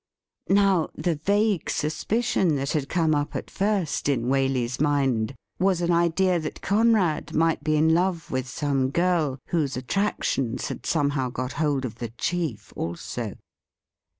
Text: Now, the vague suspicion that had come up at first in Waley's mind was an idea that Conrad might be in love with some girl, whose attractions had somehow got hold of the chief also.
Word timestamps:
Now, 0.49 0.89
the 0.95 1.13
vague 1.13 1.69
suspicion 1.69 2.55
that 2.55 2.71
had 2.71 2.89
come 2.89 3.13
up 3.13 3.35
at 3.35 3.51
first 3.51 4.09
in 4.09 4.23
Waley's 4.29 4.79
mind 4.81 5.35
was 5.59 5.79
an 5.79 5.91
idea 5.91 6.39
that 6.39 6.63
Conrad 6.63 7.35
might 7.35 7.63
be 7.63 7.75
in 7.75 7.93
love 7.93 8.31
with 8.31 8.47
some 8.47 8.89
girl, 8.89 9.37
whose 9.49 9.77
attractions 9.77 10.69
had 10.69 10.87
somehow 10.87 11.29
got 11.29 11.51
hold 11.53 11.85
of 11.85 11.99
the 11.99 12.09
chief 12.17 12.73
also. 12.75 13.35